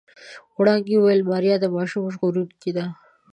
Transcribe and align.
وړانګې 0.59 0.95
وويل 0.97 1.21
ماريا 1.31 1.55
د 1.59 1.65
ماشوم 1.75 2.03
ژغورونکې 2.13 2.71
ده. 2.77 2.85